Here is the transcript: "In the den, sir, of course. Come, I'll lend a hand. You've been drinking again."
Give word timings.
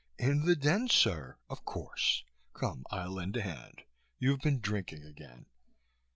"In 0.17 0.45
the 0.45 0.55
den, 0.55 0.87
sir, 0.89 1.37
of 1.47 1.63
course. 1.63 2.23
Come, 2.55 2.85
I'll 2.89 3.11
lend 3.11 3.37
a 3.37 3.43
hand. 3.43 3.83
You've 4.17 4.39
been 4.41 4.59
drinking 4.59 5.03
again." 5.03 5.45